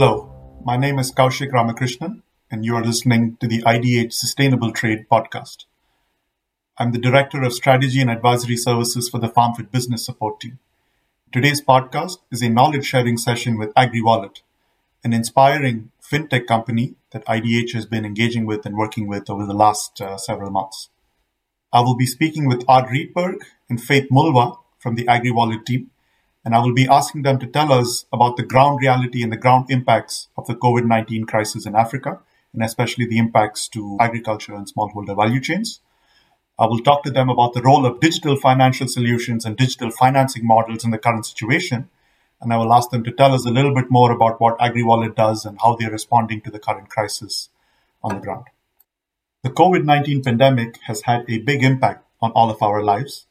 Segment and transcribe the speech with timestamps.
[0.00, 5.04] Hello, my name is Kaushik Ramakrishnan, and you are listening to the IDH Sustainable Trade
[5.12, 5.66] podcast.
[6.78, 10.58] I'm the Director of Strategy and Advisory Services for the FarmFit Business Support Team.
[11.30, 14.40] Today's podcast is a knowledge sharing session with AgriWallet,
[15.04, 19.52] an inspiring fintech company that IDH has been engaging with and working with over the
[19.52, 20.88] last uh, several months.
[21.74, 25.90] I will be speaking with Art Riedberg and Faith Mulwa from the AgriWallet team,
[26.44, 29.36] and I will be asking them to tell us about the ground reality and the
[29.36, 32.20] ground impacts of the COVID 19 crisis in Africa,
[32.52, 35.80] and especially the impacts to agriculture and smallholder value chains.
[36.58, 40.46] I will talk to them about the role of digital financial solutions and digital financing
[40.46, 41.88] models in the current situation.
[42.38, 45.14] And I will ask them to tell us a little bit more about what AgriWallet
[45.14, 47.48] does and how they're responding to the current crisis
[48.02, 48.46] on the ground.
[49.42, 53.26] The COVID 19 pandemic has had a big impact on all of our lives,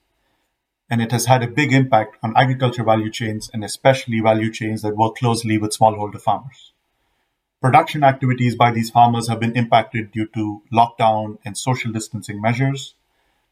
[0.89, 4.81] and it has had a big impact on agriculture value chains and especially value chains
[4.81, 6.73] that work closely with smallholder farmers.
[7.61, 12.95] Production activities by these farmers have been impacted due to lockdown and social distancing measures.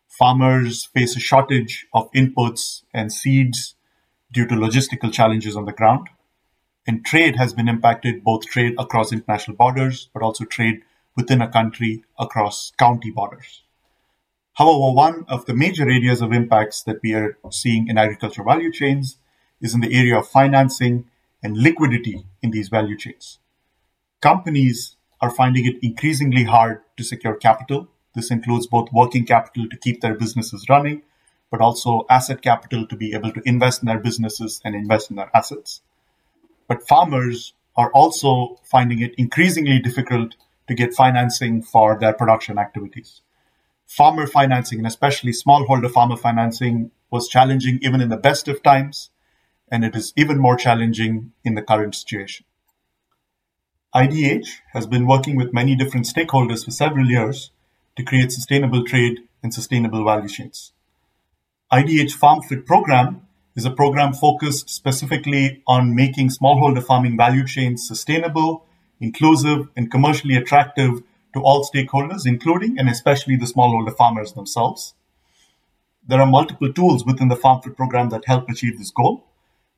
[0.07, 3.75] Farmers face a shortage of inputs and seeds
[4.31, 6.07] due to logistical challenges on the ground.
[6.87, 10.83] And trade has been impacted, both trade across international borders, but also trade
[11.17, 13.63] within a country across county borders.
[14.57, 18.71] However, one of the major areas of impacts that we are seeing in agriculture value
[18.71, 19.17] chains
[19.61, 21.05] is in the area of financing
[21.43, 23.37] and liquidity in these value chains.
[24.19, 27.87] Companies are finding it increasingly hard to secure capital.
[28.15, 31.03] This includes both working capital to keep their businesses running,
[31.51, 35.17] but also asset capital to be able to invest in their businesses and invest in
[35.17, 35.81] their assets.
[36.67, 40.35] But farmers are also finding it increasingly difficult
[40.67, 43.21] to get financing for their production activities.
[43.87, 49.09] Farmer financing, and especially smallholder farmer financing, was challenging even in the best of times,
[49.71, 52.45] and it is even more challenging in the current situation.
[53.95, 57.51] IDH has been working with many different stakeholders for several years
[57.95, 60.73] to create sustainable trade and sustainable value chains.
[61.71, 63.21] IDH Farm Fit program
[63.55, 68.67] is a program focused specifically on making smallholder farming value chains sustainable
[68.99, 74.93] inclusive, and commercially attractive to all stakeholders, including and especially the smallholder farmers themselves.
[76.07, 79.27] There are multiple tools within the FarmFit program that help achieve this goal.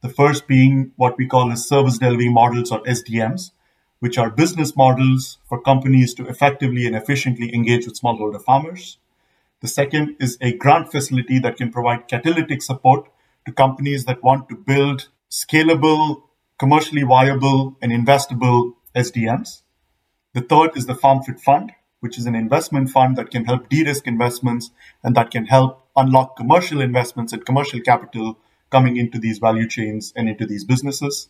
[0.01, 3.51] The first being what we call as service delivery models or SDMs,
[3.99, 8.97] which are business models for companies to effectively and efficiently engage with smallholder farmers.
[9.61, 13.09] The second is a grant facility that can provide catalytic support
[13.45, 16.23] to companies that want to build scalable,
[16.57, 19.63] commercially viable, and investable SDMs.
[20.33, 24.05] The third is the FarmFit Fund, which is an investment fund that can help de-risk
[24.05, 24.69] investments
[25.03, 28.37] and that can help unlock commercial investments and commercial capital
[28.69, 31.29] coming into these value chains and into these businesses.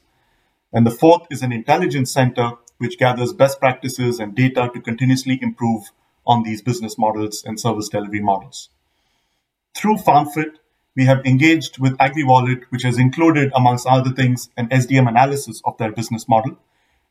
[0.73, 5.39] And the fourth is an intelligence center, which gathers best practices and data to continuously
[5.41, 5.91] improve
[6.27, 8.69] on these business models and service delivery models.
[9.73, 10.57] Through FarmFit,
[10.93, 15.77] we have engaged with AgriWallet, which has included, amongst other things, an SDM analysis of
[15.77, 16.57] their business model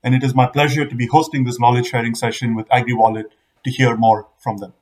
[0.04, 3.24] and it is my pleasure to be hosting this knowledge sharing session with AgriWallet
[3.64, 4.72] to hear more from them.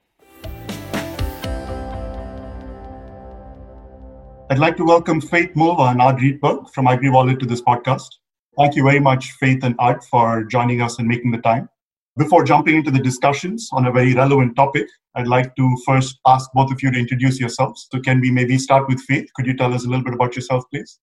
[4.49, 8.09] I'd like to welcome Faith Mulwa and Art Riedberg from AgriWallet to this podcast.
[8.57, 11.69] Thank you very much, Faith and Art, for joining us and making the time.
[12.17, 16.51] Before jumping into the discussions on a very relevant topic, I'd like to first ask
[16.55, 17.89] both of you to introduce yourselves.
[17.93, 19.29] So, can we maybe start with Faith?
[19.35, 20.99] Could you tell us a little bit about yourself, please?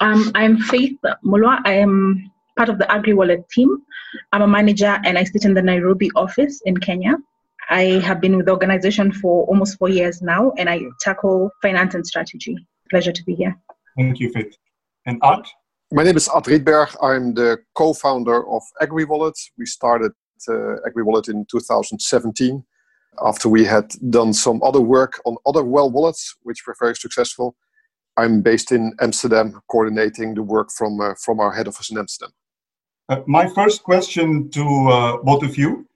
[0.00, 1.60] Um, I'm Faith Mulwa.
[1.64, 3.76] I am part of the AgriWallet team.
[4.32, 7.16] I'm a manager and I sit in the Nairobi office in Kenya.
[7.70, 11.94] I have been with the organization for almost four years now and I tackle finance
[11.94, 12.56] and strategy.
[12.90, 13.56] Pleasure to be here.
[13.96, 14.54] Thank you, Faith.
[15.06, 15.48] And Art?
[15.92, 16.94] My name is Art Riedberg.
[17.02, 19.34] I'm the co founder of AgriWallet.
[19.58, 20.12] We started
[20.48, 22.64] uh, AgriWallet in 2017
[23.24, 27.56] after we had done some other work on other well wallets, which were very successful.
[28.16, 32.32] I'm based in Amsterdam, coordinating the work from, uh, from our head office in Amsterdam.
[33.10, 35.86] Uh, my first question to uh, both of you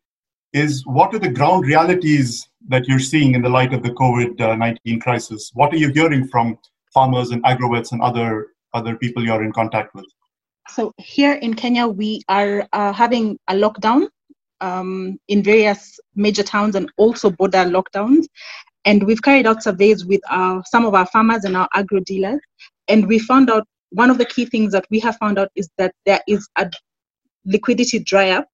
[0.53, 4.59] is what are the ground realities that you're seeing in the light of the COVID
[4.59, 5.51] 19 crisis?
[5.55, 6.59] What are you hearing from
[6.93, 10.05] farmers and agrovets and other, other people you're in contact with?
[10.69, 14.09] So, here in Kenya, we are uh, having a lockdown
[14.61, 18.27] um, in various major towns and also border lockdowns.
[18.85, 22.41] And we've carried out surveys with our, some of our farmers and our agro dealers.
[22.87, 25.71] And we found out one of the key things that we have found out is
[25.79, 26.71] that there is a
[27.49, 28.47] liquidity dry up,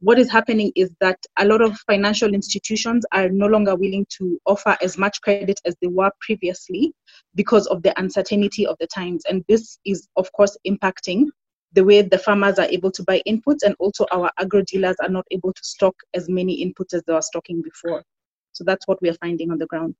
[0.00, 4.38] what is happening is that a lot of financial institutions are no longer willing to
[4.46, 6.92] offer as much credit as they were previously
[7.34, 9.24] because of the uncertainty of the times.
[9.28, 11.26] And this is, of course, impacting
[11.72, 15.08] the way the farmers are able to buy inputs, and also our agro dealers are
[15.10, 18.02] not able to stock as many inputs as they were stocking before.
[18.52, 19.94] So that's what we are finding on the ground.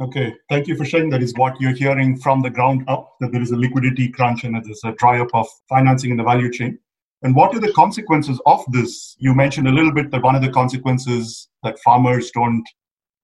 [0.00, 1.10] Okay, thank you for sharing.
[1.10, 4.44] That is what you're hearing from the ground up that there is a liquidity crunch
[4.44, 6.78] and there's a dry up of financing in the value chain.
[7.22, 9.14] And what are the consequences of this?
[9.18, 12.64] You mentioned a little bit that one of the consequences that farmers don't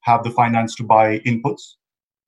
[0.02, 1.62] have the finance to buy inputs.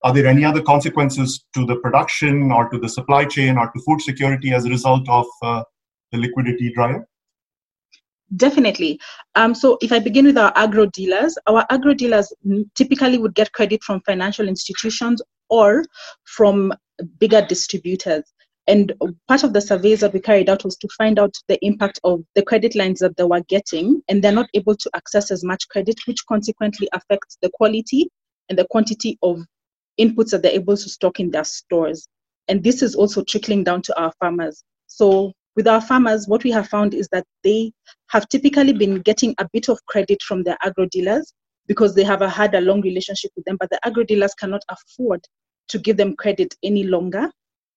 [0.02, 3.80] Are there any other consequences to the production or to the supply chain or to
[3.80, 5.62] food security as a result of uh,
[6.12, 7.02] the liquidity up?
[8.36, 9.00] Definitely.
[9.34, 12.32] Um, so if I begin with our agro dealers, our agro dealers
[12.74, 15.84] typically would get credit from financial institutions or
[16.24, 16.72] from
[17.18, 18.24] bigger distributors.
[18.68, 18.92] And
[19.28, 22.22] part of the surveys that we carried out was to find out the impact of
[22.34, 25.66] the credit lines that they were getting, and they're not able to access as much
[25.70, 28.10] credit, which consequently affects the quality
[28.50, 29.40] and the quantity of
[29.98, 32.06] inputs that they're able to stock in their stores.
[32.46, 34.62] And this is also trickling down to our farmers.
[34.86, 37.72] So with our farmers, what we have found is that they
[38.10, 41.32] have typically been getting a bit of credit from their agro dealers
[41.66, 44.62] because they have a, had a long relationship with them, but the agro dealers cannot
[44.68, 45.24] afford
[45.68, 47.30] to give them credit any longer.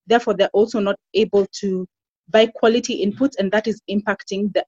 [0.06, 1.86] Therefore, they're also not able to
[2.28, 4.64] buy quality inputs, and that is impacting the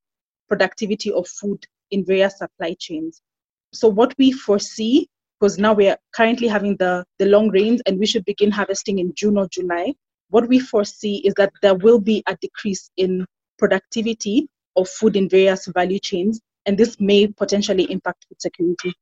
[0.49, 3.23] productivity of food in various supply chains.
[3.73, 5.09] So, what we foresee,
[5.39, 8.99] because now we are currently having the, the long rains and we should begin harvesting
[8.99, 9.95] in June or July,
[10.31, 13.27] what we foresee is that there will be a decrease in
[13.59, 18.93] productivity of food in various value chains, and this may potentially impact food security.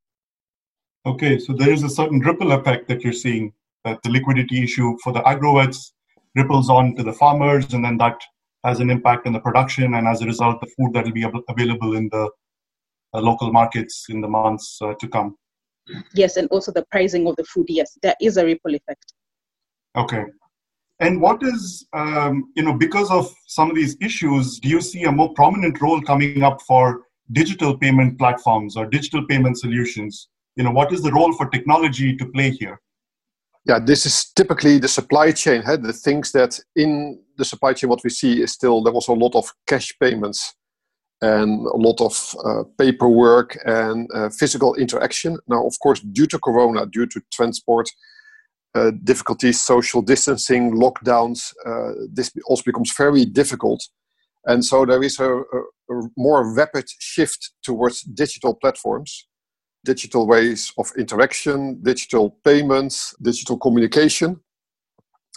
[1.04, 3.52] Okay, so there is a certain ripple effect that you're seeing
[3.84, 5.92] that the liquidity issue for the agrovets
[6.34, 8.20] ripples on to the farmers, and then that
[8.64, 11.26] has an impact on the production, and as a result, the food that will be
[11.48, 12.30] available in the
[13.14, 15.36] uh, local markets in the months uh, to come.
[16.14, 17.66] Yes, and also the pricing of the food.
[17.68, 19.12] Yes, there is a ripple effect.
[19.96, 20.24] Okay,
[21.02, 25.02] and what is, um, you know, because of some of these issues, do you see
[25.02, 27.02] a more prominent role coming up for
[27.32, 30.28] digital payment platforms or digital payment solutions?
[30.54, 32.80] You know, what is the role for technology to play here?
[33.64, 35.62] Yeah, this is typically the supply chain.
[35.62, 35.76] Huh?
[35.76, 39.12] The things that in the supply chain, what we see is still there was a
[39.12, 40.54] lot of cash payments
[41.20, 45.38] and a lot of uh, paperwork and uh, physical interaction.
[45.46, 47.88] Now, of course, due to Corona, due to transport,
[48.74, 53.86] uh, difficulties, social distancing, lockdowns, uh, this also becomes very difficult.
[54.46, 55.62] And so there is a, a,
[56.16, 59.28] more rapid shift towards digital platforms,
[59.84, 64.40] digital ways of interaction, digital payments, digital communication.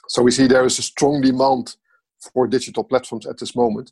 [0.08, 1.76] So we see there is a strong demand
[2.34, 3.92] for digital platforms at this moment.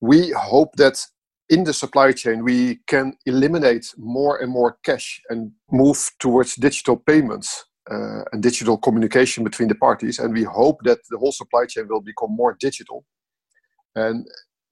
[0.00, 1.04] We hope that
[1.48, 6.96] in the supply chain we can eliminate more and more cash and move towards digital
[6.96, 10.18] payments uh, and digital communication between the parties.
[10.18, 13.04] And we hope that the whole supply chain will become more digital.
[13.94, 14.26] And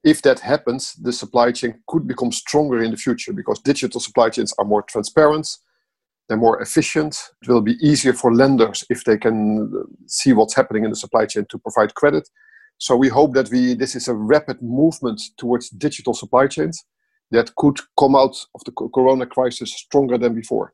[0.05, 4.29] if that happens, the supply chain could become stronger in the future because digital supply
[4.29, 5.47] chains are more transparent,
[6.29, 7.17] they're more efficient.
[7.41, 10.95] It will be easier for lenders if they can uh, see what's happening in the
[10.95, 12.29] supply chain to provide credit.
[12.77, 16.85] So we hope that we this is a rapid movement towards digital supply chains
[17.31, 20.73] that could come out of the corona crisis stronger than before.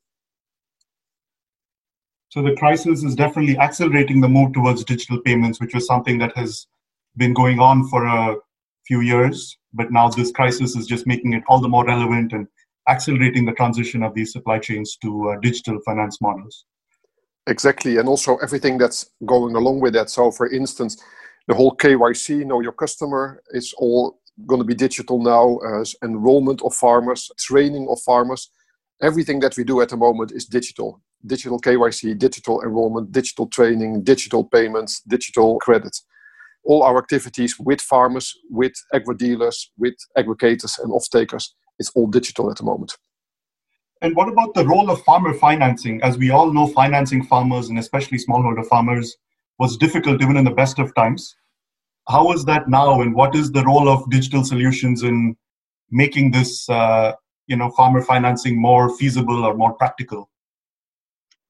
[2.30, 6.36] So the crisis is definitely accelerating the move towards digital payments, which was something that
[6.36, 6.68] has
[7.18, 8.36] been going on for a
[8.88, 9.58] few years.
[9.74, 12.48] But now this crisis is just making it all the more relevant and
[12.90, 16.66] accelerating the transition of these supply chains to uh, digital finance models.
[17.48, 20.10] Exactly, and also everything that's going along with that.
[20.10, 21.02] So, for instance,
[21.48, 25.58] the whole KYC, know your customer, is all going to be digital now.
[25.80, 28.52] As enrollment of farmers, training of farmers,
[29.02, 34.04] everything that we do at the moment is digital digital KYC, digital enrollment, digital training,
[34.04, 35.96] digital payments, digital credit.
[36.64, 42.52] All our activities with farmers, with agri dealers, with aggregators and off-takers, it's all digital
[42.52, 42.98] at the moment.
[44.02, 46.02] And what about the role of farmer financing?
[46.02, 49.16] As we all know, financing farmers and especially smallholder farmers
[49.60, 51.36] was difficult even in the best of times.
[52.08, 55.36] How is that now, and what is the role of digital solutions in
[55.92, 57.14] making this, uh,
[57.46, 60.30] you know, farmer financing more feasible or more practical?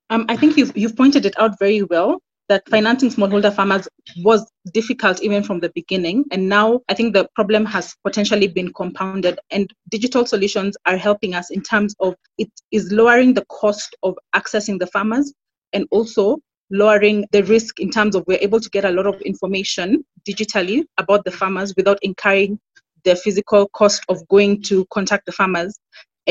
[0.10, 3.88] Um, I think you've, you've pointed it out very well that financing smallholder farmers
[4.26, 6.26] was difficult even from the beginning.
[6.32, 11.34] And now I think the problem has potentially been compounded, and digital solutions are helping
[11.34, 15.34] us in terms of it is lowering the cost of accessing the farmers
[15.72, 16.40] and also
[16.72, 20.84] lowering the risk in terms of we're able to get a lot of information digitally
[20.98, 22.60] about the farmers without incurring
[23.06, 25.80] the physical cost of going to contact the farmers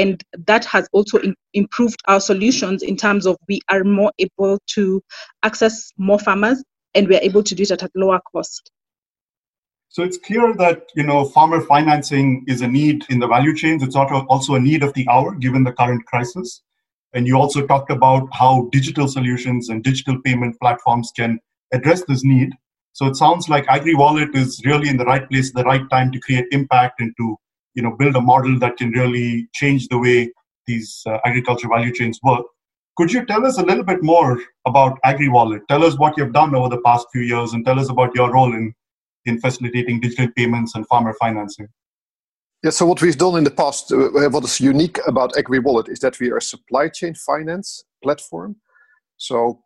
[0.00, 4.58] and that has also in, improved our solutions in terms of we are more able
[4.66, 5.02] to
[5.42, 6.62] access more farmers
[6.94, 8.70] and we're able to do it at a lower cost
[9.94, 13.82] So it's clear that you know farmer financing is a need in the value chains.
[13.82, 16.62] It's also a need of the hour given the current crisis.
[17.12, 21.40] And you also talked about how digital solutions and digital payment platforms can
[21.78, 22.50] address this need.
[22.92, 26.20] So it sounds like AgriWallet is really in the right place the right time to
[26.20, 27.36] create impact and to
[27.74, 30.32] you know build a model that can really change the way
[30.66, 32.44] these uh, agriculture value chains work.
[32.96, 35.60] Could you tell us a little bit more about AgriWallet?
[35.68, 38.32] Tell us what you've done over the past few years and tell us about your
[38.32, 38.74] role in,
[39.24, 41.68] in facilitating digital payments and farmer financing.
[42.62, 46.00] Yeah, so what we've done in the past, uh, what is unique about AgriWallet is
[46.00, 48.56] that we are a supply chain finance platform.
[49.16, 49.62] So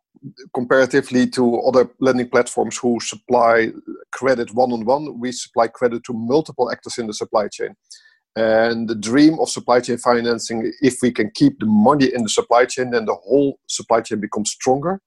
[0.53, 3.71] comparatively to other lending platforms who supply
[4.11, 7.75] credit one on one, we supply credit to multiple actors in the supply chain.
[8.35, 12.29] And the dream of supply chain financing, if we can keep the money in the
[12.29, 14.99] supply chain, then the whole supply chain becomes stronger.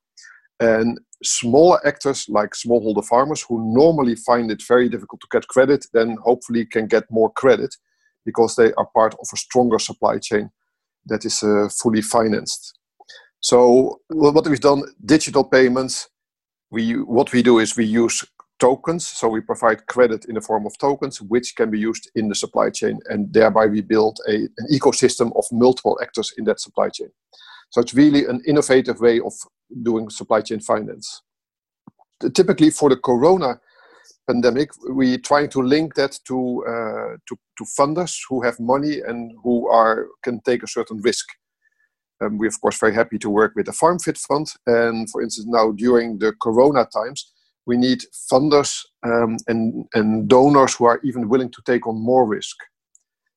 [0.61, 5.87] And smaller actors like smallholder farmers who normally find it very difficult to get credit,
[5.93, 7.75] then hopefully can get more credit
[8.25, 10.51] because they are part of a stronger supply chain
[11.07, 12.79] that is uh, fully financed.
[13.41, 16.09] So what we've done, digital payments.
[16.71, 18.25] We what we do is we use
[18.59, 19.07] tokens.
[19.07, 22.35] So we provide credit in the form of tokens, which can be used in the
[22.35, 26.89] supply chain, and thereby we build a, an ecosystem of multiple actors in that supply
[26.89, 27.09] chain.
[27.71, 29.33] So it's really an innovative way of
[29.83, 31.23] doing supply chain finance.
[32.35, 33.61] Typically, for the Corona
[34.27, 39.33] pandemic, we trying to link that to, uh, to to funders who have money and
[39.43, 41.27] who are can take a certain risk.
[42.21, 45.47] Um, we're of course very happy to work with the FarmFit Fund, and for instance,
[45.49, 47.33] now during the Corona times,
[47.67, 48.01] we need
[48.33, 52.57] funders um, and, and donors who are even willing to take on more risk.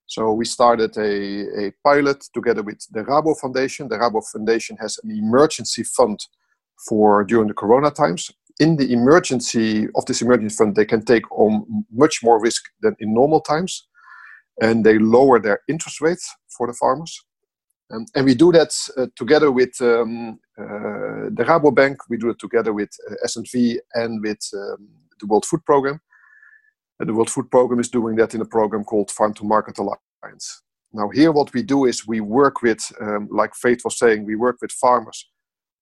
[0.07, 3.87] So we started a, a pilot together with the Rabo Foundation.
[3.87, 6.19] The Rabo Foundation has an emergency fund
[6.87, 8.31] for during the Corona times.
[8.59, 12.95] In the emergency of this emergency fund, they can take on much more risk than
[12.99, 13.87] in normal times,
[14.61, 17.23] and they lower their interest rates for the farmers.
[17.91, 21.97] Um, and we do that uh, together with um, uh, the Rabobank.
[22.09, 24.87] We do it together with uh, SNV and with um,
[25.19, 25.99] the World Food Program.
[26.99, 29.77] And the World Food Program is doing that in a program called Farm to Market
[29.79, 30.61] Alliance.
[30.93, 34.35] Now, here, what we do is we work with, um, like Faith was saying, we
[34.35, 35.29] work with farmers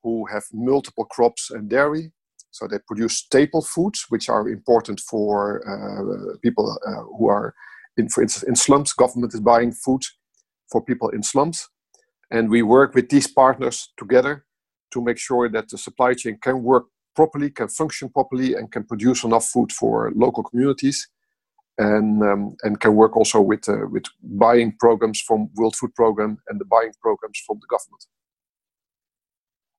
[0.04, 2.12] who have multiple crops and dairy.
[2.52, 7.54] So they produce staple foods, which are important for uh, people uh, who are,
[7.98, 8.94] in, for instance, in slums.
[8.94, 10.02] Government is buying food
[10.72, 11.68] for people in slums
[12.32, 14.46] and we work with these partners together
[14.92, 18.84] to make sure that the supply chain can work properly, can function properly, and can
[18.84, 21.08] produce enough food for local communities.
[21.78, 26.38] And, um, and can work also with, uh, with buying programs from World Food Program
[26.50, 28.06] and the buying programs from the government.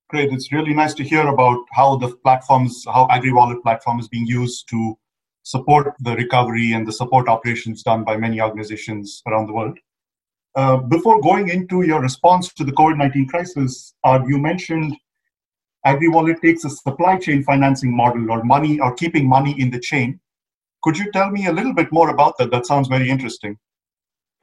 [0.09, 0.33] Great.
[0.33, 4.66] It's really nice to hear about how the platforms, how AgriWallet platform is being used
[4.71, 4.99] to
[5.42, 9.78] support the recovery and the support operations done by many organizations around the world.
[10.57, 14.97] Uh, before going into your response to the COVID 19 crisis, uh, you mentioned
[15.87, 20.21] AgriWallet takes a supply chain financing model or money or keeping money in the chain.
[20.83, 22.50] Could you tell me a little bit more about that?
[22.50, 23.57] That sounds very interesting.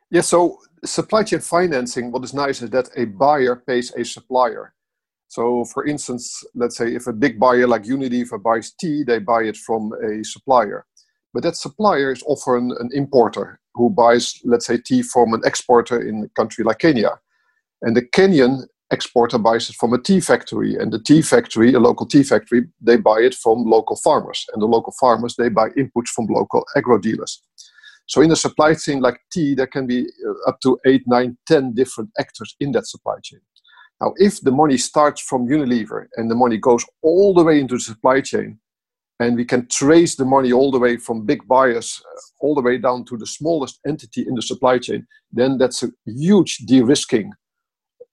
[0.09, 4.73] Yeah, so supply chain financing, what is nice is that a buyer pays a supplier.
[5.27, 9.43] So, for instance, let's say if a big buyer like Unilever buys tea, they buy
[9.43, 10.85] it from a supplier.
[11.33, 16.01] But that supplier is often an importer who buys, let's say, tea from an exporter
[16.01, 17.19] in a country like Kenya.
[17.81, 20.75] And the Kenyan exporter buys it from a tea factory.
[20.75, 24.45] And the tea factory, a local tea factory, they buy it from local farmers.
[24.53, 27.41] And the local farmers, they buy inputs from local agro dealers.
[28.07, 31.37] So in a supply chain like tea, there can be uh, up to eight, nine,
[31.45, 33.41] ten different actors in that supply chain.
[34.01, 37.75] Now, if the money starts from Unilever and the money goes all the way into
[37.75, 38.59] the supply chain,
[39.19, 42.61] and we can trace the money all the way from big buyers uh, all the
[42.61, 45.07] way down to the smallest entity in the supply chain.
[45.31, 47.33] Then that's a huge de-risking.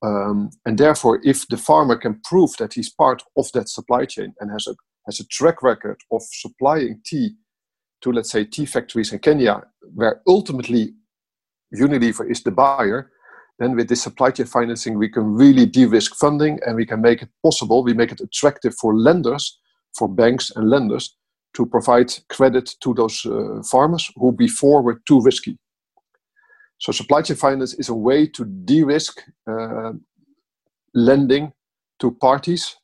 [0.02, 4.34] Um, and therefore if the farmer can prove that he's part of that supply chain
[4.40, 4.74] and has a
[5.06, 7.36] has a track record of supplying tea
[8.02, 9.62] to let's say tea factories in kenya
[9.94, 10.92] where ultimately
[11.74, 13.10] unilever is the buyer
[13.58, 17.22] then with this supply chain financing we can really de-risk funding and we can make
[17.22, 19.58] it possible we make it attractive for lenders
[19.96, 21.16] for banks and lenders
[21.54, 25.56] to provide credit to those uh, farmers who before were too risky.
[26.78, 29.92] So supply chain finance is a way to de-risk uh,
[30.94, 31.52] lending
[32.00, 32.76] to parties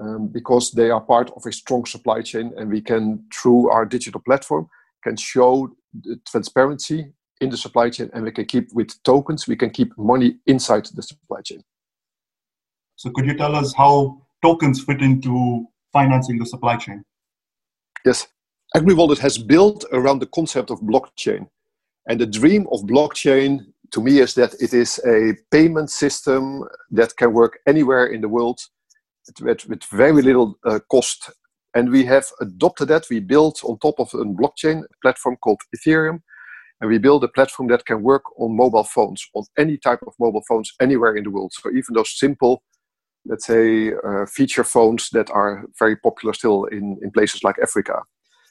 [0.00, 3.84] um, because they are part of a strong supply chain and we can through our
[3.84, 4.68] digital platform
[5.04, 5.70] can show
[6.02, 9.96] the transparency in the supply chain and we can keep with tokens we can keep
[9.98, 11.62] money inside the supply chain
[12.96, 17.04] so could you tell us how tokens fit into financing the supply chain?
[18.04, 18.26] Yes.
[18.76, 21.46] AgriWallet has built around the concept of blockchain.
[22.08, 23.60] And the dream of blockchain
[23.92, 28.28] to me is that it is a payment system that can work anywhere in the
[28.28, 28.60] world
[29.40, 31.30] with, very little uh, cost.
[31.74, 33.06] And we have adopted that.
[33.10, 36.20] We built on top of a blockchain platform called Ethereum.
[36.80, 40.14] And we build a platform that can work on mobile phones, on any type of
[40.18, 41.52] mobile phones anywhere in the world.
[41.54, 42.64] So even those simple,
[43.24, 48.02] let's say, uh, feature phones that are very popular still in, in places like Africa.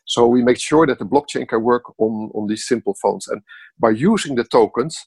[0.05, 3.27] So we make sure that the blockchain can work on, on these simple phones.
[3.27, 3.41] And
[3.79, 4.97] by using the tokens,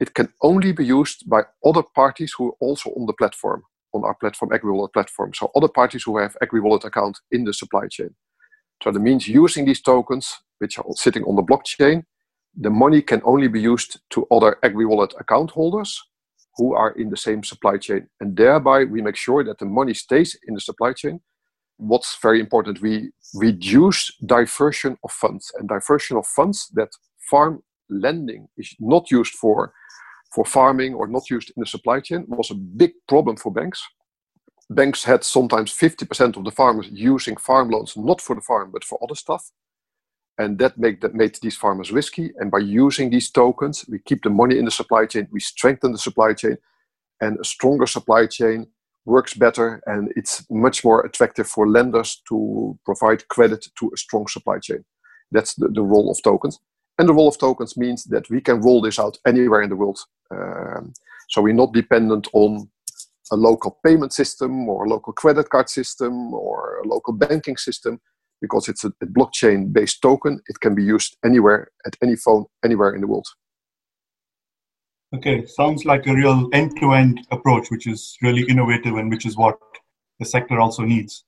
[0.00, 3.62] it can only be used by other parties who are also on the platform,
[3.94, 5.32] on our platform, AgriWallet platform.
[5.34, 8.10] So other parties who have AgriWallet account in the supply chain.
[8.82, 12.04] So that means using these tokens, which are sitting on the blockchain,
[12.56, 16.00] the money can only be used to other AgriWallet account holders
[16.58, 18.08] who are in the same supply chain.
[18.20, 21.20] And thereby we make sure that the money stays in the supply chain.
[21.76, 26.90] What's very important, we reduce diversion of funds and diversion of funds that
[27.30, 29.72] farm lending is not used for
[30.34, 33.82] for farming or not used in the supply chain was a big problem for banks.
[34.70, 38.84] Banks had sometimes 50% of the farmers using farm loans not for the farm but
[38.84, 39.50] for other stuff.
[40.38, 42.32] And that, that made these farmers risky.
[42.38, 45.92] And by using these tokens, we keep the money in the supply chain, we strengthen
[45.92, 46.56] the supply chain,
[47.20, 48.68] and a stronger supply chain
[49.04, 54.28] works better and it's much more attractive for lenders to provide credit to a strong
[54.28, 54.84] supply chain.
[55.32, 56.58] That's the, the role of tokens.
[56.98, 59.76] And the role of tokens means that we can roll this out anywhere in the
[59.76, 59.98] world.
[60.30, 60.92] Um,
[61.28, 62.68] so we're not dependent on
[63.30, 68.00] a local payment system or a local credit card system or a local banking system
[68.40, 70.40] because it's a, blockchain based token.
[70.46, 73.26] It can be used anywhere, at any phone, anywhere in the world.
[75.14, 79.24] Okay, sounds like a real end to end approach, which is really innovative and which
[79.24, 79.58] is what
[80.18, 81.24] the sector also needs.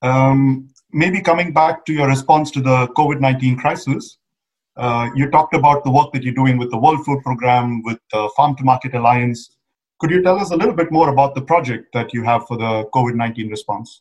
[0.00, 4.18] Um, maybe coming back to your response to the COVID 19 crisis,
[4.76, 7.98] uh, you talked about the work that you're doing with the World Food Program, with
[8.10, 9.54] the Farm to Market Alliance.
[10.00, 12.56] Could you tell us a little bit more about the project that you have for
[12.56, 14.00] the COVID 19 response?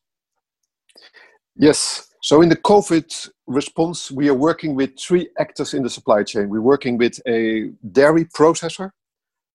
[1.56, 2.08] Yes.
[2.24, 6.50] So, in the COVID response, we are working with three actors in the supply chain.
[6.50, 8.92] We're working with a dairy processor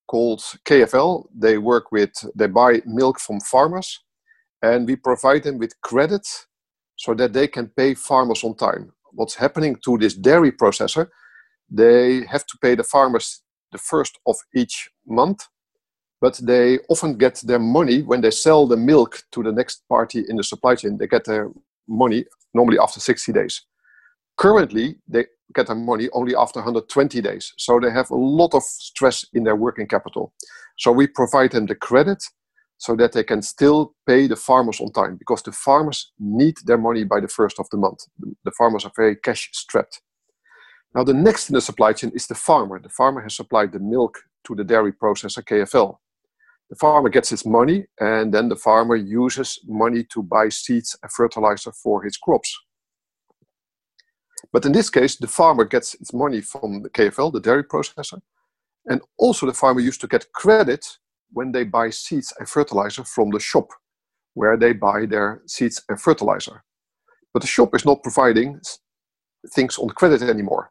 [0.08, 1.26] called KFL.
[1.34, 4.00] They work with, they buy milk from farmers,
[4.62, 6.26] and we provide them with credit
[6.96, 11.08] so that they can pay farmers on time what's happening to this dairy processor,
[11.68, 15.40] they have to pay the farmers the first of each month,
[16.20, 20.24] but they often get their money when they sell the milk to the next party
[20.28, 20.96] in the supply chain.
[20.96, 21.50] They get their
[21.88, 23.62] money normally after 60 days.
[24.36, 27.52] Currently, they get their money only after 120 days.
[27.56, 30.32] So they have a lot of stress in their working capital.
[30.78, 32.22] So we provide them the credit
[32.78, 36.76] so that they can still pay the farmers on time because the farmers need their
[36.76, 38.00] money by the first of the month.
[38.44, 40.02] The farmers are very cash strapped.
[40.94, 42.78] Now, the next in the supply chain is the farmer.
[42.78, 45.96] The farmer has supplied the milk to the dairy processor KFL.
[46.70, 51.12] The farmer gets his money, and then the farmer uses money to buy seeds and
[51.12, 52.56] fertilizer for his crops.
[54.52, 58.20] But in this case, the farmer gets its money from the KFL, the dairy processor,
[58.86, 60.84] and also the farmer used to get credit
[61.32, 63.68] when they buy seeds and fertilizer from the shop
[64.34, 66.62] where they buy their seeds and fertilizer.
[67.32, 68.60] But the shop is not providing
[69.54, 70.70] things on credit anymore.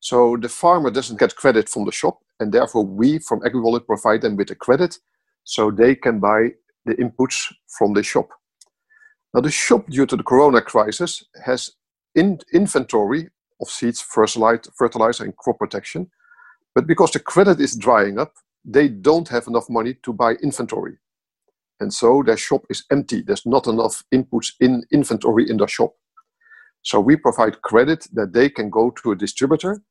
[0.00, 4.22] So the farmer doesn't get credit from the shop, and therefore we from AgriWallet provide
[4.22, 4.98] them with a credit
[5.44, 6.50] so they can buy
[6.84, 8.28] the inputs from the shop.
[9.34, 11.72] Now the shop, due to the corona crisis, has
[12.14, 13.28] in inventory
[13.60, 16.10] of seeds, fertilizer, and crop protection.
[16.74, 18.32] But because the credit is drying up,
[18.64, 20.98] they don't have enough money to buy inventory.
[21.80, 23.22] And so their shop is empty.
[23.22, 25.94] There's not enough inputs in inventory in their shop.
[26.82, 29.82] So we provide credit that they can go to a distributor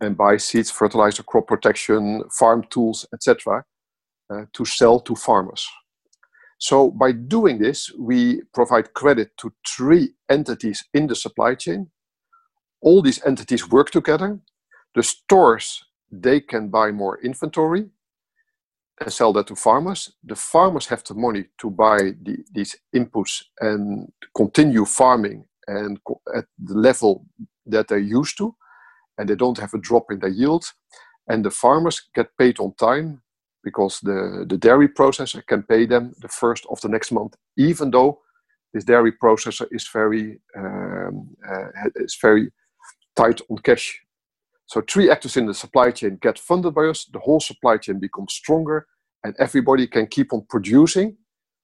[0.00, 3.64] and buy seeds, fertilizer, crop protection, farm tools, etc.,
[4.30, 5.66] uh, to sell to farmers.
[6.58, 11.90] So by doing this, we provide credit to three entities in the supply chain.
[12.80, 14.38] All these entities work together.
[14.94, 17.90] The stores they can buy more inventory
[19.00, 20.12] and sell that to farmers.
[20.24, 25.98] The farmers have the money to buy the, these inputs and continue farming and
[26.34, 27.26] at the level
[27.66, 28.54] that they're used to,
[29.18, 30.64] and they don't have a drop in their yield.
[31.28, 33.22] And the farmers get paid on time
[33.64, 37.90] because the, the dairy processor can pay them the first of the next month, even
[37.90, 38.20] though
[38.72, 42.50] this dairy processor is very um, uh, is very
[43.16, 44.06] tight on cash
[44.66, 48.00] so three actors in the supply chain get funded by us, the whole supply chain
[48.00, 48.86] becomes stronger,
[49.22, 51.16] and everybody can keep on producing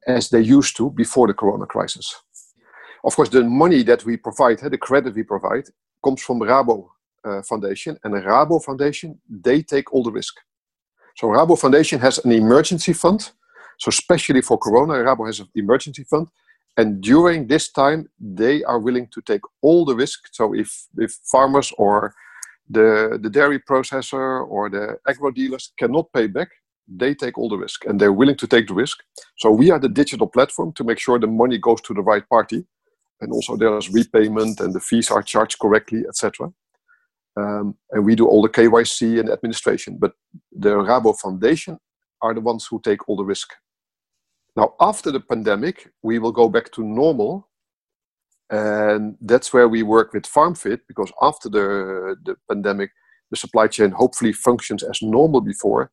[0.07, 2.15] as they used to before the corona crisis.
[3.05, 5.65] of course, the money that we provide, the credit we provide,
[6.05, 6.89] comes from Rabo
[7.25, 10.35] uh, Foundation, and the Rabo Foundation they take all the risk.
[11.17, 13.31] So Rabo Foundation has an emergency fund.
[13.79, 16.29] So especially for Corona, Rabo has an emergency fund,
[16.77, 20.29] and during this time they are willing to take all the risk.
[20.33, 22.15] So if if farmers or
[22.69, 26.49] the the dairy processor or the agro dealers cannot pay back,
[26.89, 28.99] they take all the risk and they're willing to take the risk.
[29.37, 32.27] So we are the digital platform to make sure the money goes to the right
[32.29, 32.65] party
[33.21, 36.53] and also there's repayment and the fees are charged correctly, etc.
[37.37, 39.99] Um, and we do all the KYC and administration.
[39.99, 40.13] But
[40.51, 41.79] the Rabo Foundation
[42.21, 43.53] are the ones who take all the risk.
[44.57, 47.49] Now, after the pandemic, we will go back to normal.
[48.51, 52.91] And that's where we work with FarmFit because after the, the pandemic,
[53.31, 55.91] the supply chain hopefully functions as normal before.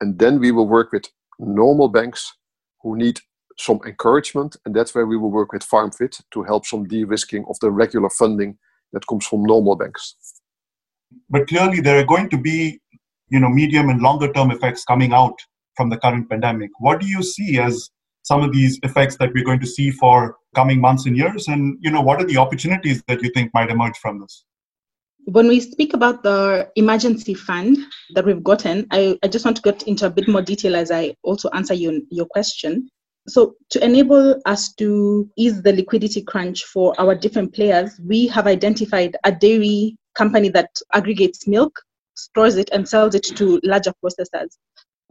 [0.00, 1.04] And then we will work with
[1.38, 2.32] normal banks
[2.82, 3.20] who need
[3.58, 7.58] some encouragement, and that's where we will work with FarmFit to help some de-risking of
[7.60, 8.56] the regular funding
[8.92, 10.14] that comes from normal banks.
[11.30, 12.80] But clearly, there are going to be,
[13.28, 15.38] you know, medium and longer term effects coming out
[15.76, 16.70] from the current pandemic.
[16.78, 17.90] What do you see as
[18.22, 21.48] some of these effects that we're going to see for coming months and years?
[21.48, 24.44] And you know, what are the opportunities that you think might emerge from this?
[25.24, 27.76] When we speak about the emergency fund
[28.14, 30.90] that we've gotten, I, I just want to get into a bit more detail as
[30.90, 32.88] I also answer your, your question.
[33.28, 38.46] So, to enable us to ease the liquidity crunch for our different players, we have
[38.46, 41.80] identified a dairy company that aggregates milk,
[42.14, 44.50] stores it, and sells it to larger processors.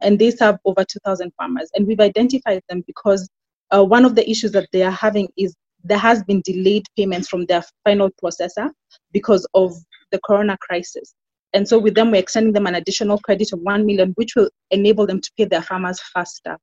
[0.01, 1.71] And they serve over 2,000 farmers.
[1.73, 3.27] And we've identified them because
[3.71, 7.29] uh, one of the issues that they are having is there has been delayed payments
[7.29, 8.69] from their final processor
[9.13, 9.73] because of
[10.11, 11.13] the corona crisis.
[11.53, 14.49] And so with them, we're extending them an additional credit of 1 million, which will
[14.71, 16.57] enable them to pay their farmers faster.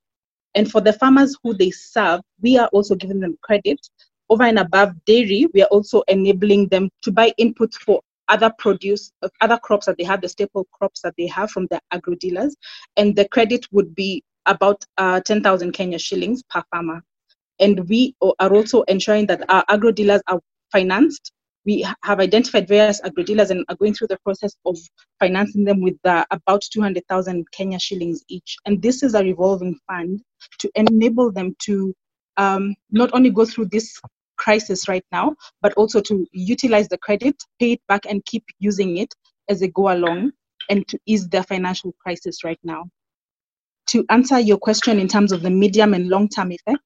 [0.55, 3.81] And for the farmers who they serve, we are also giving them credit.
[4.29, 9.13] Over and above dairy, we are also enabling them to buy inputs for other produce,
[9.41, 12.57] other crops that they have, the staple crops that they have from the agro dealers.
[12.97, 17.03] And the credit would be about uh, 10,000 Kenya shillings per farmer.
[17.61, 20.41] And we are also ensuring that our agro dealers are
[20.73, 21.33] financed
[21.65, 24.77] we have identified various agri-dealers and are going through the process of
[25.19, 28.57] financing them with uh, about 200,000 Kenya shillings each.
[28.67, 30.21] And this is a revolving fund
[30.59, 31.95] to enable them to
[32.37, 33.99] um, not only go through this
[34.45, 38.99] crisis right now, but also to utilize the credit, pay it back, and keep using
[38.99, 39.13] it
[39.49, 40.33] as they go along
[40.71, 42.85] and to ease their financial crisis right now.
[43.89, 46.83] To answer your question in terms of the medium and long term effects,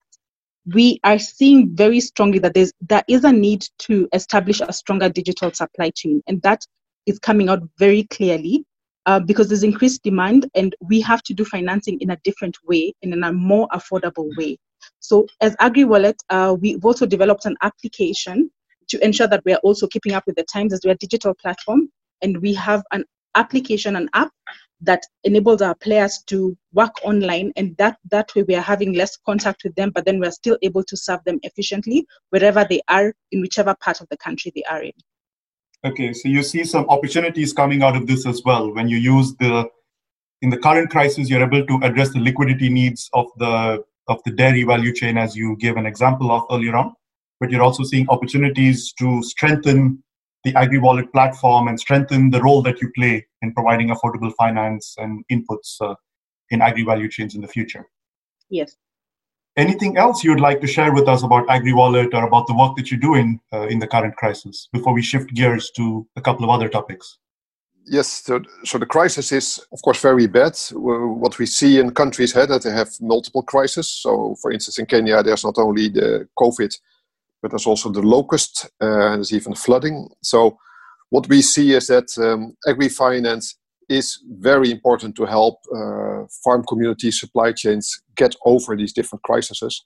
[0.74, 5.08] we are seeing very strongly that there's there is a need to establish a stronger
[5.08, 6.60] digital supply chain, and that
[7.06, 8.64] is coming out very clearly
[9.06, 12.92] uh, because there's increased demand, and we have to do financing in a different way
[13.02, 14.58] and in a more affordable way.
[15.00, 18.50] So, as AgriWallet, uh, we've also developed an application
[18.88, 20.98] to ensure that we are also keeping up with the times as we are a
[20.98, 21.90] digital platform,
[22.22, 24.30] and we have an application, an app
[24.80, 27.52] that enables our players to work online.
[27.56, 30.58] And that that way we are having less contact with them but then we're still
[30.62, 34.64] able to serve them efficiently wherever they are in whichever part of the country they
[34.64, 34.92] are in.
[35.84, 38.72] Okay so you see some opportunities coming out of this as well.
[38.72, 39.68] When you use the
[40.42, 44.32] in the current crisis you're able to address the liquidity needs of the of the
[44.32, 46.94] dairy value chain as you gave an example of earlier on
[47.40, 50.02] but you're also seeing opportunities to strengthen
[50.44, 55.24] the AgriWallet platform and strengthen the role that you play in providing affordable finance and
[55.30, 55.94] inputs uh,
[56.50, 57.86] in agri value chains in the future.
[58.48, 58.76] Yes.
[59.56, 62.76] Anything else you would like to share with us about AgriWallet or about the work
[62.76, 66.44] that you're doing uh, in the current crisis before we shift gears to a couple
[66.44, 67.18] of other topics?
[67.90, 70.58] Yes, so, so the crisis is, of course, very bad.
[70.72, 73.90] What we see in countries here that they have multiple crises.
[73.90, 76.74] So, for instance, in Kenya, there's not only the COVID
[77.40, 80.08] but there's also the locust uh, and there's even flooding.
[80.22, 80.58] So
[81.10, 83.56] what we see is that um, agri-finance
[83.88, 89.84] is very important to help uh, farm communities, supply chains get over these different crises,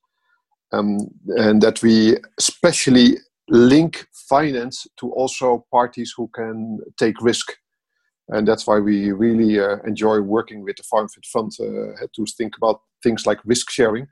[0.73, 0.99] um,
[1.37, 7.53] and that we especially link finance to also parties who can take risk.
[8.29, 12.57] And that's why we really uh, enjoy working with the FarmFit Fund uh, to think
[12.57, 14.07] about things like risk sharing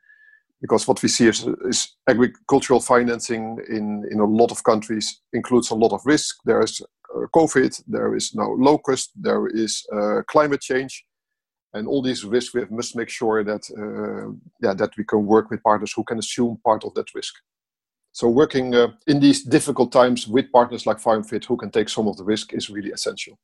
[0.61, 5.71] because what we see is, is, agricultural financing in, in a lot of countries includes
[5.71, 6.37] a lot of risk.
[6.45, 6.81] There is
[7.15, 11.05] uh, COVID, there is now locust, there is uh, climate change,
[11.73, 15.51] and all these risks we must make sure that uh, yeah that we can work
[15.51, 17.35] with partners who can assume part of that risk.
[18.13, 18.75] So working
[19.07, 22.53] in these difficult times with partners like FarmFit who can take some of the risk
[22.53, 23.39] is really essential.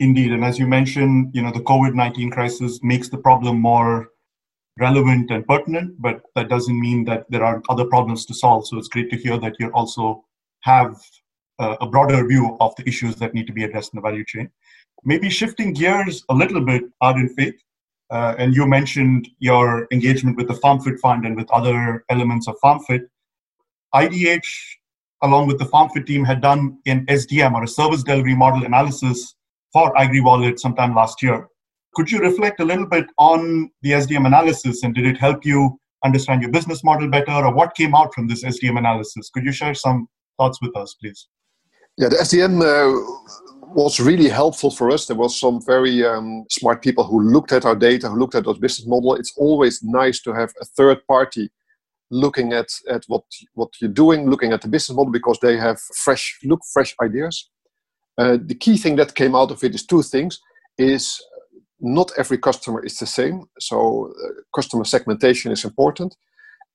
[0.00, 4.08] Indeed, and as you mentioned, you know the COVID nineteen crisis makes the problem more
[4.78, 8.66] relevant and pertinent, but that doesn't mean that there are other problems to solve.
[8.66, 10.24] So it's great to hear that you also
[10.60, 10.96] have
[11.58, 14.24] uh, a broader view of the issues that need to be addressed in the value
[14.24, 14.50] chain.
[15.04, 17.56] Maybe shifting gears a little bit, Arden Faith,
[18.10, 22.56] uh, and you mentioned your engagement with the FarmFit Fund and with other elements of
[22.62, 23.02] FarmFit.
[23.94, 24.48] IDH,
[25.22, 29.34] along with the FarmFit team, had done an SDM or a service delivery model analysis
[29.72, 31.46] for AgriWallet sometime last year.
[31.94, 35.78] Could you reflect a little bit on the SDM analysis and did it help you
[36.04, 39.30] understand your business model better or what came out from this SDM analysis?
[39.30, 41.28] Could you share some thoughts with us, please?
[41.96, 45.06] Yeah, the SDM uh, was really helpful for us.
[45.06, 48.46] There was some very um, smart people who looked at our data, who looked at
[48.46, 49.14] our business model.
[49.14, 51.50] It's always nice to have a third party
[52.10, 55.78] looking at, at what, what you're doing, looking at the business model because they have
[55.80, 57.50] fresh look, fresh ideas.
[58.18, 60.40] Uh, the key thing that came out of it is two things:
[60.76, 61.20] is
[61.80, 63.44] not every customer is the same.
[63.60, 66.16] So uh, customer segmentation is important,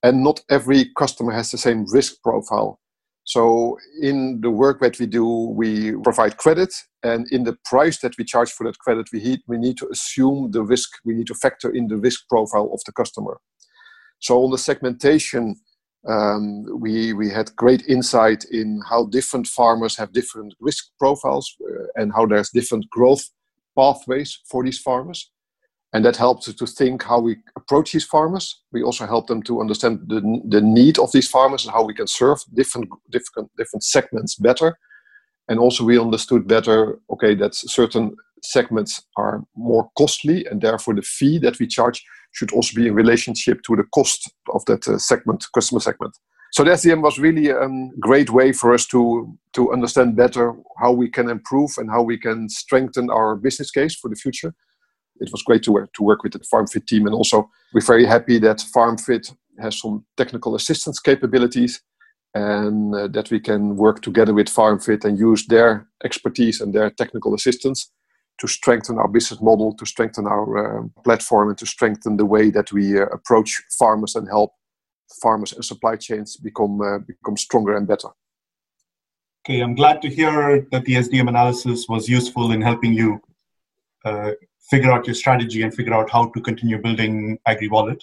[0.02, 2.80] and not every customer has the same risk profile.
[3.26, 5.26] So in the work that we do,
[5.56, 9.58] we provide credit, and in the price that we charge for that credit, we we
[9.58, 10.90] need to assume the risk.
[11.06, 13.40] We need to factor in the risk profile of the customer.
[14.20, 15.56] So on the segmentation,
[16.08, 22.02] um, we we had great insight in how different farmers have different risk profiles uh,
[22.02, 23.30] and how there's different growth
[23.76, 25.32] pathways for these farmers
[25.94, 28.62] and that helps to think how we approach these farmers.
[28.72, 31.94] We also help them to understand the, the need of these farmers and how we
[31.94, 34.78] can serve different different different segments better.
[35.48, 41.02] And also we understood better, okay, that certain segments are more costly, and therefore the
[41.02, 44.98] fee that we charge should also be in relationship to the cost of that uh,
[44.98, 46.18] segment, customer segment.
[46.52, 50.54] So the SDM was really a um, great way for us to to understand better
[50.78, 54.54] how we can improve and how we can strengthen our business case for the future
[55.20, 57.06] it was great to work, to work with the FarmFit team.
[57.06, 61.82] And also, we're very happy that FarmFit has some technical assistance capabilities
[62.34, 66.90] and uh, that we can work together with FarmFit and use their expertise and their
[66.90, 67.92] technical assistance
[68.40, 72.50] to strengthen our business model, to strengthen our uh, platform, and to strengthen the way
[72.50, 74.52] that we uh, approach farmers and help
[75.22, 78.10] farmers and supply chains become uh, become stronger and better.
[79.46, 83.22] Okay, I'm glad to hear that the SDM analysis was useful in helping you
[84.06, 84.32] uh,
[84.70, 88.02] figure out your strategy and figure out how to continue building AgriWallet.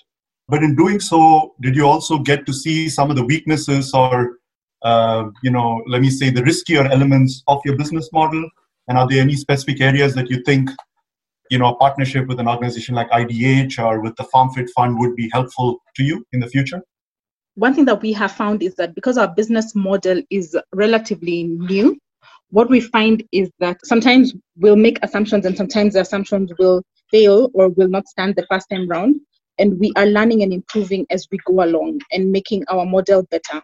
[0.50, 4.38] But in doing so, did you also get to see some of the weaknesses or,
[4.82, 8.44] uh, you know, let me say the riskier elements of your business model?
[8.88, 10.68] And are there any specific areas that you think,
[11.50, 15.14] you know, a partnership with an organization like IDH or with the FarmFit Fund would
[15.14, 16.82] be helpful to you in the future?
[17.54, 21.96] One thing that we have found is that because our business model is relatively new,
[22.50, 26.82] what we find is that sometimes we'll make assumptions and sometimes the assumptions will
[27.12, 29.20] fail or will not stand the first time round.
[29.60, 33.62] And we are learning and improving as we go along and making our model better.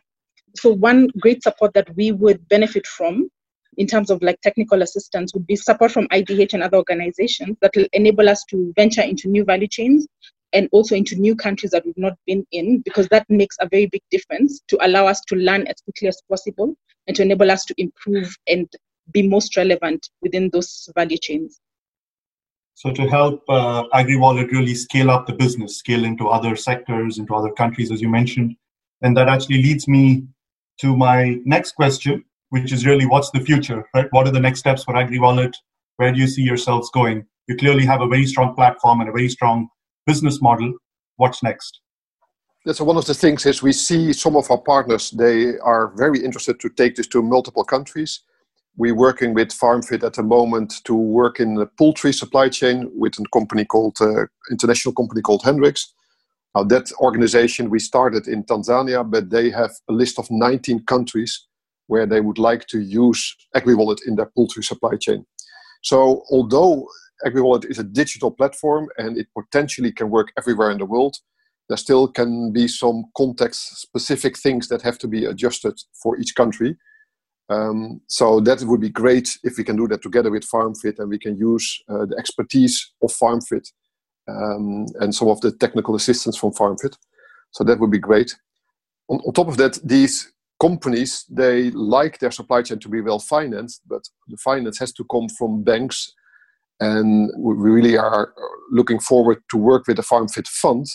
[0.55, 3.29] So, one great support that we would benefit from
[3.77, 7.75] in terms of like technical assistance would be support from IDH and other organizations that
[7.75, 10.07] will enable us to venture into new value chains
[10.53, 13.87] and also into new countries that we've not been in because that makes a very
[13.87, 16.75] big difference to allow us to learn as quickly as possible
[17.07, 18.69] and to enable us to improve and
[19.13, 21.61] be most relevant within those value chains.
[22.77, 27.35] So to help uh, AgriWallet really scale up the business, scale into other sectors, into
[27.35, 28.55] other countries, as you mentioned,
[29.01, 30.25] and that actually leads me
[30.83, 34.09] to my next question, which is really what's the future, right?
[34.11, 35.55] What are the next steps for AgriWallet?
[35.97, 37.25] Where do you see yourselves going?
[37.49, 39.69] You clearly have a very strong platform and a very strong
[40.07, 40.75] business model.
[41.17, 41.81] What's next?
[42.73, 46.23] so one of the things is we see some of our partners they are very
[46.23, 48.23] interested to take this to multiple countries
[48.77, 53.19] we're working with farmfit at the moment to work in the poultry supply chain with
[53.19, 55.93] a company called uh, international company called hendrix
[56.55, 61.47] now that organization we started in tanzania but they have a list of 19 countries
[61.89, 65.25] where they would like to use agriwallet in their poultry supply chain
[65.83, 66.87] so although
[67.27, 71.17] agriwallet is a digital platform and it potentially can work everywhere in the world
[71.69, 76.35] there still can be some context specific things that have to be adjusted for each
[76.35, 76.77] country.
[77.49, 81.09] Um, so that would be great if we can do that together with FarmFit and
[81.09, 83.71] we can use uh, the expertise of FarmFit
[84.29, 86.97] um, and some of the technical assistance from FarmFit.
[87.53, 88.35] So that would be great.
[89.09, 93.19] On, on top of that, these companies they like their supply chain to be well
[93.19, 96.13] financed, but the finance has to come from banks,
[96.81, 98.33] and we really are
[98.71, 100.87] looking forward to work with the FarmFit Fund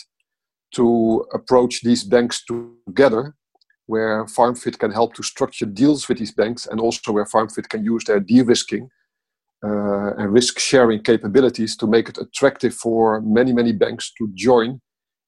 [0.74, 3.34] to approach these banks together,
[3.86, 7.84] where FarmFit can help to structure deals with these banks, and also where FarmFit can
[7.84, 8.88] use their de-risking
[9.64, 14.80] uh, and risk-sharing capabilities to make it attractive for many, many banks to join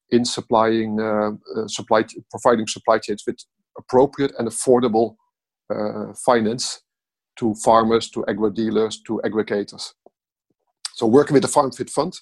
[0.09, 3.37] in supplying uh, uh, supply providing supply chains with
[3.77, 5.15] appropriate and affordable
[5.73, 6.81] uh, finance
[7.37, 9.93] to farmers, to agro dealers, to aggregators.
[10.93, 12.17] So working with the Farm Fit Fund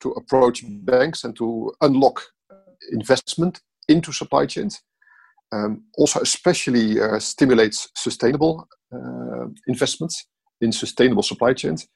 [0.00, 2.22] to approach banks and to unlock
[2.92, 4.80] investment into supply chains.
[5.54, 10.26] Um, also, especially uh, stimulates sustainable uh, investments
[10.60, 11.86] in sustainable supply chains,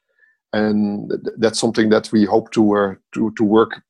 [0.53, 3.83] and th- that's something that we hope to uh, to to work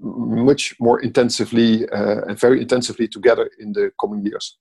[0.00, 4.58] much more intensively uh, and very intensively together in the coming years.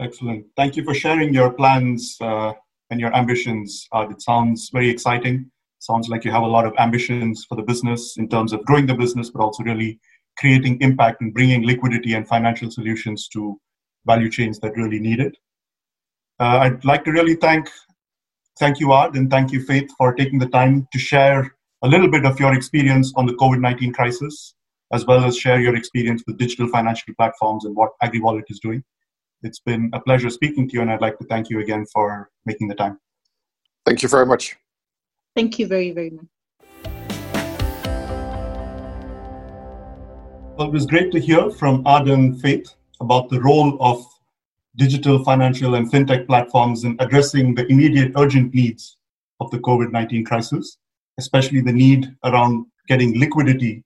[0.00, 0.46] Excellent.
[0.56, 2.52] Thank you for sharing your plans uh,
[2.90, 3.88] and your ambitions.
[3.92, 5.50] Uh, it sounds very exciting.
[5.78, 8.86] Sounds like you have a lot of ambitions for the business in terms of growing
[8.86, 9.98] the business, but also really
[10.38, 13.58] creating impact and bringing liquidity and financial solutions to
[14.06, 15.36] value chains that really need it.
[16.40, 17.68] Uh, I'd like to really thank
[18.58, 22.10] thank you, Ard, and thank you, Faith, for taking the time to share a little
[22.10, 24.54] bit of your experience on the COVID 19 crisis,
[24.92, 28.82] as well as share your experience with digital financial platforms and what AgriWallet is doing.
[29.42, 32.30] It's been a pleasure speaking to you, and I'd like to thank you again for
[32.46, 32.98] making the time.
[33.84, 34.56] Thank you very much.
[35.34, 36.26] Thank you very, very much.
[40.54, 44.04] Well, it was great to hear from Ard and Faith about the role of
[44.76, 48.98] digital financial and fintech platforms in addressing the immediate urgent needs
[49.40, 50.76] of the COVID 19 crisis,
[51.18, 53.82] especially the need around getting liquidity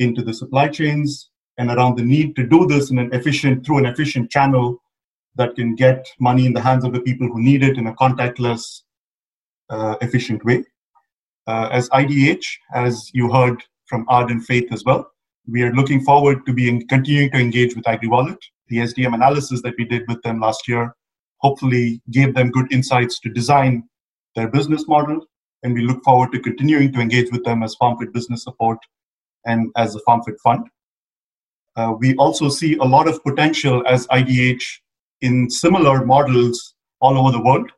[0.00, 3.78] into the supply chains and around the need to do this in an efficient through
[3.78, 4.76] an efficient channel
[5.36, 7.94] that can get money in the hands of the people who need it in a
[7.94, 8.82] contactless,
[9.70, 10.64] uh, efficient way.
[11.46, 15.12] Uh, as IDH, as you heard from Ard and Faith as well,
[15.50, 18.38] we are looking forward to being continuing to engage with AgriWallet.
[18.68, 20.94] The SDM analysis that we did with them last year
[21.38, 23.84] hopefully gave them good insights to design
[24.36, 25.24] their business model,
[25.62, 28.78] and we look forward to continuing to engage with them as FarmFit Business Support
[29.46, 30.66] and as the FarmFit Fund.
[31.76, 34.64] Uh, we also see a lot of potential as IDH
[35.22, 37.70] in similar models all over the world.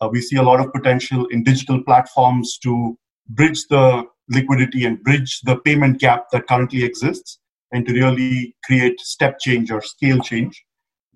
[0.00, 5.02] Uh, we see a lot of potential in digital platforms to bridge the liquidity and
[5.02, 7.38] bridge the payment gap that currently exists
[7.72, 10.64] and to really create step change or scale change.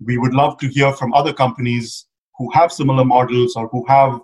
[0.05, 4.19] We would love to hear from other companies who have similar models or who have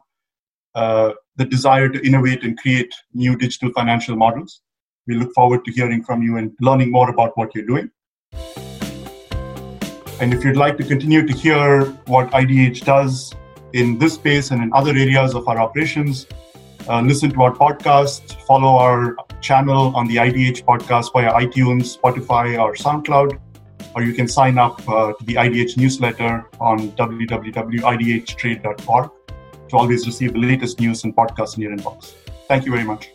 [0.76, 4.62] uh, the desire to innovate and create new digital financial models.
[5.08, 7.90] We look forward to hearing from you and learning more about what you're doing.
[10.22, 13.34] And if you'd like to continue to hear what IDH does
[13.74, 16.28] in this space and in other areas of our operations,
[16.90, 22.60] uh, listen to our podcast, follow our channel on the IDH podcast via iTunes, Spotify,
[22.60, 23.40] or SoundCloud,
[23.96, 29.12] or you can sign up uh, to the IDH newsletter on www.idhtrade.org
[29.70, 32.14] to always receive the latest news and podcasts in your inbox.
[32.48, 33.10] Thank you very much.